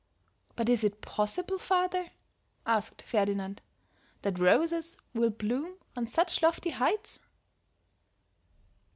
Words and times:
"But 0.55 0.67
is 0.67 0.83
it 0.83 1.01
possible, 1.01 1.59
father," 1.59 2.09
asked 2.65 3.03
Ferdinand, 3.03 3.61
"that 4.23 4.39
roses 4.39 4.97
will 5.13 5.29
bloom 5.29 5.75
on 5.95 6.07
such 6.07 6.41
lofty 6.41 6.71
heights?" 6.71 7.19